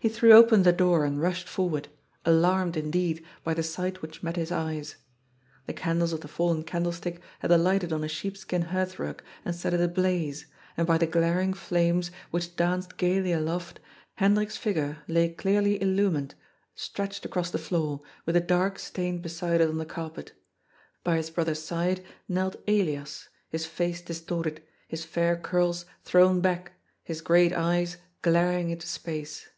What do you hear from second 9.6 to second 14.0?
it ablaze, and by the glaring flames, which danced gaily aloft,